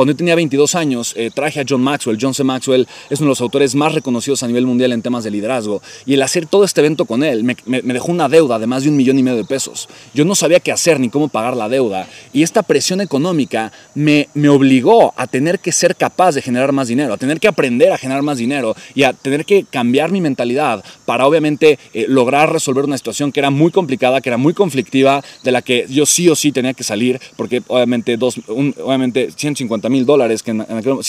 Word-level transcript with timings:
Cuando 0.00 0.14
yo 0.14 0.16
tenía 0.16 0.34
22 0.34 0.76
años, 0.76 1.12
eh, 1.14 1.30
traje 1.30 1.60
a 1.60 1.64
John 1.68 1.82
Maxwell. 1.82 2.16
John 2.18 2.32
C. 2.32 2.42
Maxwell 2.42 2.88
es 3.10 3.20
uno 3.20 3.26
de 3.26 3.32
los 3.32 3.40
autores 3.42 3.74
más 3.74 3.92
reconocidos 3.92 4.42
a 4.42 4.46
nivel 4.46 4.64
mundial 4.64 4.92
en 4.92 5.02
temas 5.02 5.24
de 5.24 5.30
liderazgo. 5.30 5.82
Y 6.06 6.14
el 6.14 6.22
hacer 6.22 6.46
todo 6.46 6.64
este 6.64 6.80
evento 6.80 7.04
con 7.04 7.22
él 7.22 7.44
me, 7.44 7.54
dejó 7.82 8.10
una 8.10 8.30
deuda 8.30 8.58
de 8.58 8.66
más 8.66 8.82
de 8.82 8.88
un 8.88 8.96
millón 8.96 9.18
y 9.18 9.22
medio 9.22 9.36
de 9.36 9.44
pesos. 9.44 9.90
Yo 10.14 10.24
no 10.24 10.34
sabía 10.34 10.58
qué 10.58 10.72
hacer 10.72 10.98
ni 11.00 11.10
cómo 11.10 11.28
pagar 11.28 11.54
la 11.54 11.68
deuda. 11.68 12.08
Y 12.32 12.42
esta 12.42 12.62
presión 12.62 13.02
económica 13.02 13.72
me, 13.94 14.30
me 14.32 14.48
obligó 14.48 15.12
a 15.18 15.26
tener 15.26 15.58
que 15.58 15.70
ser 15.70 15.94
capaz 15.94 16.32
de 16.34 16.40
generar 16.40 16.72
más 16.72 16.88
dinero, 16.88 17.12
a 17.12 17.18
tener 17.18 17.38
que 17.38 17.48
aprender 17.48 17.92
a 17.92 17.98
generar 17.98 18.22
más 18.22 18.38
dinero 18.38 18.74
y 18.94 19.02
a 19.02 19.12
tener 19.12 19.44
que 19.44 19.66
cambiar 19.68 20.10
mi 20.12 20.22
mentalidad 20.22 20.82
para 21.04 21.26
obviamente 21.26 21.78
eh, 21.92 22.06
lograr 22.08 22.50
resolver 22.50 22.86
una 22.86 22.96
situación 22.96 23.32
que 23.32 23.40
era 23.40 23.50
muy 23.50 23.70
complicada, 23.70 24.22
que 24.22 24.30
era 24.30 24.38
muy 24.38 24.54
conflictiva, 24.54 25.22
de 25.44 25.52
la 25.52 25.60
que 25.60 25.84
yo 25.90 26.06
sí 26.06 26.26
o 26.30 26.34
sí 26.34 26.52
tenía 26.52 26.72
que 26.72 26.84
salir, 26.84 27.20
porque 27.36 27.62
obviamente, 27.68 28.16
dos, 28.16 28.40
obviamente 28.48 29.30
150 29.36 29.89
mil 29.90 30.06
dólares, 30.06 30.42
que 30.42 30.50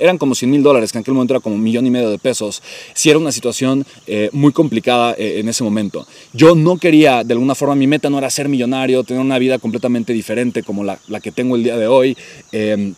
eran 0.00 0.18
como 0.18 0.34
100 0.34 0.50
mil 0.50 0.62
dólares, 0.62 0.92
que 0.92 0.98
en 0.98 1.02
aquel 1.02 1.14
momento 1.14 1.34
era 1.34 1.40
como 1.40 1.54
un 1.54 1.62
millón 1.62 1.86
y 1.86 1.90
medio 1.90 2.10
de 2.10 2.18
pesos, 2.18 2.62
si 2.94 3.10
era 3.10 3.18
una 3.18 3.32
situación 3.32 3.84
eh, 4.06 4.30
muy 4.32 4.52
complicada 4.52 5.14
eh, 5.18 5.40
en 5.40 5.48
ese 5.48 5.62
momento. 5.64 6.06
Yo 6.32 6.54
no 6.54 6.78
quería, 6.78 7.24
de 7.24 7.34
alguna 7.34 7.54
forma, 7.54 7.74
mi 7.74 7.86
meta 7.86 8.10
no 8.10 8.18
era 8.18 8.30
ser 8.30 8.48
millonario, 8.48 9.04
tener 9.04 9.20
una 9.22 9.38
vida 9.38 9.58
completamente 9.58 10.12
diferente 10.12 10.62
como 10.62 10.84
la, 10.84 10.98
la 11.08 11.20
que 11.20 11.32
tengo 11.32 11.56
el 11.56 11.64
día 11.64 11.76
de 11.76 11.86
hoy. 11.86 12.16
Eh, 12.52 12.92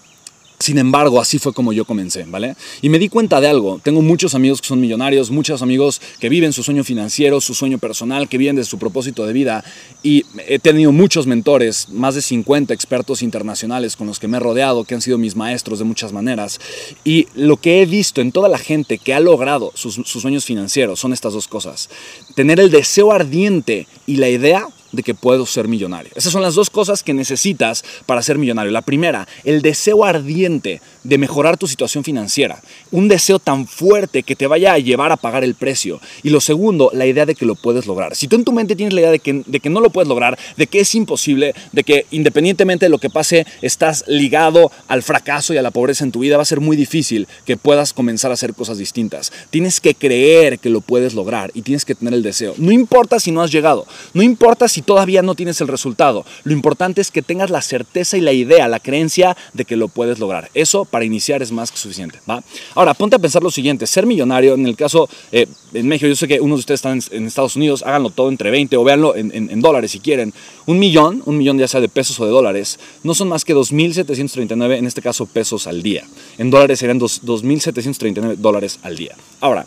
sin 0.64 0.78
embargo, 0.78 1.20
así 1.20 1.38
fue 1.38 1.52
como 1.52 1.74
yo 1.74 1.84
comencé, 1.84 2.24
¿vale? 2.26 2.56
Y 2.80 2.88
me 2.88 2.98
di 2.98 3.10
cuenta 3.10 3.38
de 3.38 3.48
algo. 3.48 3.80
Tengo 3.82 4.00
muchos 4.00 4.34
amigos 4.34 4.62
que 4.62 4.68
son 4.68 4.80
millonarios, 4.80 5.30
muchos 5.30 5.60
amigos 5.60 6.00
que 6.18 6.30
viven 6.30 6.54
su 6.54 6.62
sueño 6.62 6.84
financiero, 6.84 7.38
su 7.42 7.52
sueño 7.52 7.76
personal, 7.76 8.30
que 8.30 8.38
viven 8.38 8.56
de 8.56 8.64
su 8.64 8.78
propósito 8.78 9.26
de 9.26 9.34
vida. 9.34 9.62
Y 10.02 10.24
he 10.48 10.58
tenido 10.58 10.90
muchos 10.90 11.26
mentores, 11.26 11.90
más 11.90 12.14
de 12.14 12.22
50 12.22 12.72
expertos 12.72 13.20
internacionales 13.20 13.94
con 13.94 14.06
los 14.06 14.18
que 14.18 14.26
me 14.26 14.38
he 14.38 14.40
rodeado, 14.40 14.84
que 14.84 14.94
han 14.94 15.02
sido 15.02 15.18
mis 15.18 15.36
maestros 15.36 15.80
de 15.80 15.84
muchas 15.84 16.14
maneras. 16.14 16.58
Y 17.04 17.28
lo 17.34 17.58
que 17.58 17.82
he 17.82 17.86
visto 17.86 18.22
en 18.22 18.32
toda 18.32 18.48
la 18.48 18.56
gente 18.56 18.96
que 18.96 19.12
ha 19.12 19.20
logrado 19.20 19.70
sus, 19.74 19.96
sus 19.96 20.22
sueños 20.22 20.46
financieros 20.46 20.98
son 20.98 21.12
estas 21.12 21.34
dos 21.34 21.46
cosas. 21.46 21.90
Tener 22.34 22.58
el 22.58 22.70
deseo 22.70 23.12
ardiente 23.12 23.86
y 24.06 24.16
la 24.16 24.30
idea 24.30 24.66
de 24.94 25.02
que 25.02 25.14
puedo 25.14 25.46
ser 25.46 25.68
millonario. 25.68 26.12
Esas 26.14 26.32
son 26.32 26.42
las 26.42 26.54
dos 26.54 26.70
cosas 26.70 27.02
que 27.02 27.14
necesitas 27.14 27.84
para 28.06 28.22
ser 28.22 28.38
millonario. 28.38 28.72
La 28.72 28.82
primera, 28.82 29.26
el 29.44 29.62
deseo 29.62 30.04
ardiente 30.04 30.80
de 31.02 31.18
mejorar 31.18 31.56
tu 31.56 31.66
situación 31.66 32.04
financiera. 32.04 32.62
Un 32.90 33.08
deseo 33.08 33.38
tan 33.38 33.66
fuerte 33.66 34.22
que 34.22 34.36
te 34.36 34.46
vaya 34.46 34.72
a 34.72 34.78
llevar 34.78 35.12
a 35.12 35.16
pagar 35.16 35.44
el 35.44 35.54
precio. 35.54 36.00
Y 36.22 36.30
lo 36.30 36.40
segundo, 36.40 36.90
la 36.94 37.06
idea 37.06 37.26
de 37.26 37.34
que 37.34 37.46
lo 37.46 37.54
puedes 37.54 37.86
lograr. 37.86 38.16
Si 38.16 38.28
tú 38.28 38.36
en 38.36 38.44
tu 38.44 38.52
mente 38.52 38.76
tienes 38.76 38.94
la 38.94 39.00
idea 39.00 39.10
de 39.10 39.18
que, 39.18 39.42
de 39.46 39.60
que 39.60 39.70
no 39.70 39.80
lo 39.80 39.90
puedes 39.90 40.08
lograr, 40.08 40.38
de 40.56 40.66
que 40.66 40.80
es 40.80 40.94
imposible, 40.94 41.54
de 41.72 41.84
que 41.84 42.06
independientemente 42.10 42.86
de 42.86 42.90
lo 42.90 42.98
que 42.98 43.10
pase, 43.10 43.46
estás 43.62 44.04
ligado 44.06 44.70
al 44.88 45.02
fracaso 45.02 45.52
y 45.52 45.58
a 45.58 45.62
la 45.62 45.70
pobreza 45.70 46.04
en 46.04 46.12
tu 46.12 46.20
vida, 46.20 46.36
va 46.36 46.42
a 46.42 46.46
ser 46.46 46.60
muy 46.60 46.76
difícil 46.76 47.28
que 47.44 47.56
puedas 47.56 47.92
comenzar 47.92 48.30
a 48.30 48.34
hacer 48.34 48.54
cosas 48.54 48.78
distintas. 48.78 49.32
Tienes 49.50 49.80
que 49.80 49.94
creer 49.94 50.58
que 50.58 50.70
lo 50.70 50.80
puedes 50.80 51.14
lograr 51.14 51.50
y 51.54 51.62
tienes 51.62 51.84
que 51.84 51.94
tener 51.94 52.14
el 52.14 52.22
deseo. 52.22 52.54
No 52.56 52.72
importa 52.72 53.20
si 53.20 53.30
no 53.30 53.42
has 53.42 53.50
llegado, 53.50 53.86
no 54.12 54.22
importa 54.22 54.68
si 54.68 54.82
todavía 54.84 55.22
no 55.22 55.34
tienes 55.34 55.60
el 55.60 55.68
resultado. 55.68 56.24
Lo 56.44 56.52
importante 56.52 57.00
es 57.00 57.10
que 57.10 57.22
tengas 57.22 57.50
la 57.50 57.62
certeza 57.62 58.16
y 58.16 58.20
la 58.20 58.32
idea, 58.32 58.68
la 58.68 58.80
creencia 58.80 59.36
de 59.52 59.64
que 59.64 59.76
lo 59.76 59.88
puedes 59.88 60.18
lograr. 60.18 60.50
Eso 60.54 60.84
para 60.84 61.04
iniciar 61.04 61.42
es 61.42 61.52
más 61.52 61.70
que 61.70 61.78
suficiente. 61.78 62.20
¿va? 62.28 62.42
Ahora, 62.74 62.94
ponte 62.94 63.16
a 63.16 63.18
pensar 63.18 63.42
lo 63.42 63.50
siguiente. 63.50 63.86
Ser 63.86 64.06
millonario, 64.06 64.54
en 64.54 64.66
el 64.66 64.76
caso 64.76 65.08
eh, 65.32 65.46
en 65.72 65.88
México, 65.88 66.06
yo 66.08 66.16
sé 66.16 66.28
que 66.28 66.40
unos 66.40 66.58
de 66.58 66.60
ustedes 66.60 66.78
están 66.78 67.00
en, 67.10 67.26
Estados 67.26 67.56
Unidos, 67.56 67.82
háganlo 67.82 68.10
todo 68.10 68.28
entre 68.28 68.50
20 68.50 68.76
o 68.76 68.84
véanlo 68.84 69.16
en, 69.16 69.60
dólares 69.60 69.90
si 69.90 70.00
quieren. 70.00 70.32
Un 70.66 70.78
millón, 70.78 71.22
un 71.26 71.38
millón 71.38 71.58
ya 71.58 71.68
sea 71.68 71.80
de 71.80 71.88
pesos 71.88 72.18
o 72.20 72.26
de 72.26 72.30
dólares, 72.30 72.78
no 73.02 73.14
son 73.14 73.28
más 73.28 73.44
que 73.44 73.54
2.739, 73.54 74.78
en 74.78 74.86
este 74.86 75.02
caso 75.02 75.26
pesos 75.26 75.66
al 75.66 75.82
día. 75.82 76.04
En 76.38 76.50
dólares 76.50 76.78
serían 76.78 77.00
2.739 77.00 78.36
dólares 78.36 78.78
al 78.82 78.96
día. 78.96 79.16
Ahora, 79.40 79.66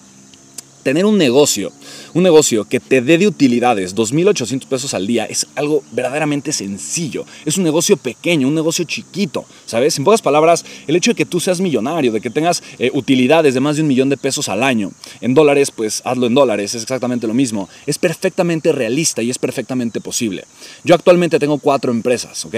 tener 0.87 1.05
un 1.05 1.17
negocio, 1.17 1.73
un 2.13 2.23
negocio 2.23 2.63
que 2.63 2.79
te 2.79 3.01
dé 3.01 3.17
de 3.17 3.27
utilidades 3.27 3.93
2.800 3.93 4.65
pesos 4.67 4.93
al 4.93 5.05
día 5.05 5.25
es 5.25 5.45
algo 5.55 5.83
verdaderamente 5.91 6.53
sencillo. 6.53 7.25
Es 7.45 7.57
un 7.57 7.65
negocio 7.65 7.97
pequeño, 7.97 8.47
un 8.47 8.55
negocio 8.55 8.85
chiquito, 8.85 9.43
¿sabes? 9.65 9.97
En 9.97 10.05
pocas 10.05 10.21
palabras, 10.21 10.63
el 10.87 10.95
hecho 10.95 11.11
de 11.11 11.15
que 11.15 11.25
tú 11.25 11.41
seas 11.41 11.59
millonario, 11.59 12.13
de 12.13 12.21
que 12.21 12.29
tengas 12.29 12.63
eh, 12.79 12.89
utilidades 12.93 13.53
de 13.53 13.59
más 13.59 13.75
de 13.75 13.81
un 13.81 13.89
millón 13.89 14.07
de 14.07 14.15
pesos 14.15 14.47
al 14.47 14.63
año, 14.63 14.93
en 15.19 15.33
dólares, 15.33 15.71
pues 15.71 16.01
hazlo 16.05 16.27
en 16.27 16.35
dólares, 16.35 16.73
es 16.73 16.83
exactamente 16.83 17.27
lo 17.27 17.33
mismo. 17.33 17.67
Es 17.85 17.97
perfectamente 17.97 18.71
realista 18.71 19.21
y 19.21 19.29
es 19.29 19.37
perfectamente 19.37 19.99
posible. 19.99 20.45
Yo 20.85 20.95
actualmente 20.95 21.37
tengo 21.37 21.57
cuatro 21.57 21.91
empresas, 21.91 22.45
¿ok? 22.45 22.55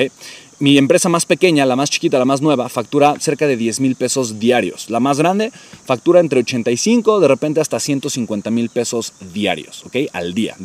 Mi 0.61 0.77
empresa 0.77 1.07
más 1.07 1.25
pequeña, 1.25 1.65
la 1.65 1.77
más 1.77 1.89
chiquita, 1.89 2.19
la 2.19 2.25
más 2.25 2.41
nueva, 2.41 2.67
factura 2.67 3.15
cerca 3.19 3.47
de 3.47 3.55
10 3.55 3.79
mil 3.79 3.95
pesos 3.95 4.39
diarios. 4.39 4.89
La 4.89 4.99
más 4.99 5.17
grande 5.17 5.53
factura 5.85 6.19
entre 6.19 6.41
85, 6.41 7.21
de 7.21 7.27
repente 7.29 7.61
hasta 7.61 7.79
150 7.79 8.51
mil 8.51 8.69
pesos 8.69 9.13
diarios, 9.33 9.85
¿ok? 9.85 9.95
Al 10.11 10.33
día. 10.33 10.57